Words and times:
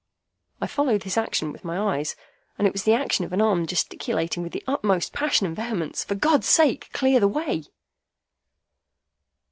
I 0.59 0.65
followed 0.65 1.03
his 1.03 1.15
action 1.15 1.51
with 1.51 1.63
my 1.63 1.77
eyes, 1.77 2.15
and 2.57 2.65
it 2.65 2.73
was 2.73 2.85
the 2.85 2.93
action 2.95 3.23
of 3.23 3.33
an 3.33 3.39
arm 3.39 3.67
gesticulating, 3.67 4.41
with 4.41 4.51
the 4.51 4.63
utmost 4.65 5.13
passion 5.13 5.45
and 5.45 5.55
vehemence, 5.55 6.03
"For 6.03 6.15
God's 6.15 6.47
sake, 6.47 6.89
clear 6.91 7.19
the 7.19 7.27
way!" 7.27 7.65